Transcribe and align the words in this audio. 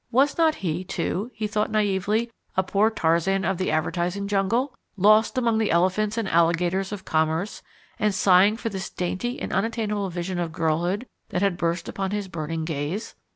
Was 0.09 0.35
not 0.35 0.55
he, 0.55 0.83
too 0.83 1.29
he 1.31 1.45
thought 1.45 1.69
naively 1.69 2.31
a 2.57 2.63
poor 2.63 2.89
Tarzan 2.89 3.45
of 3.45 3.59
the 3.59 3.69
advertising 3.69 4.27
jungle, 4.27 4.73
lost 4.97 5.37
among 5.37 5.59
the 5.59 5.69
elephants 5.69 6.17
and 6.17 6.27
alligators 6.27 6.91
of 6.91 7.05
commerce, 7.05 7.61
and 7.99 8.11
sighing 8.15 8.57
for 8.57 8.69
this 8.69 8.89
dainty 8.89 9.39
and 9.39 9.53
unattainable 9.53 10.09
vision 10.09 10.39
of 10.39 10.51
girlhood 10.51 11.05
that 11.29 11.43
had 11.43 11.55
burst 11.55 11.87
upon 11.87 12.09
his 12.09 12.27
burning 12.27 12.65
gaze! 12.65 13.13